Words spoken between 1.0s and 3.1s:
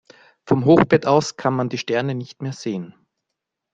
aus kann man die Sterne nicht mehr sehen.